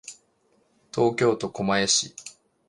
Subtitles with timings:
[0.91, 2.15] 東京都狛江市